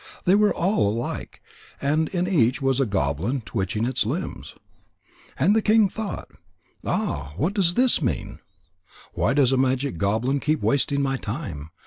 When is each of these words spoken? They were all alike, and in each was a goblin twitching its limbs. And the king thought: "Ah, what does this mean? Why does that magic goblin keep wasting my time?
They 0.25 0.33
were 0.33 0.51
all 0.51 0.89
alike, 0.91 1.43
and 1.79 2.09
in 2.09 2.27
each 2.27 2.59
was 2.59 2.79
a 2.79 2.87
goblin 2.87 3.41
twitching 3.41 3.85
its 3.85 4.03
limbs. 4.03 4.55
And 5.37 5.55
the 5.55 5.61
king 5.61 5.89
thought: 5.89 6.27
"Ah, 6.83 7.33
what 7.37 7.53
does 7.53 7.75
this 7.75 8.01
mean? 8.01 8.39
Why 9.13 9.35
does 9.35 9.51
that 9.51 9.57
magic 9.57 9.99
goblin 9.99 10.39
keep 10.39 10.61
wasting 10.63 11.03
my 11.03 11.17
time? 11.17 11.69